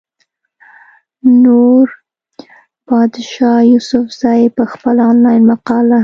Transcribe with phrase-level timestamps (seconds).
[1.41, 5.99] نوربادشاه يوسفزۍ پۀ خپله انلاين مقاله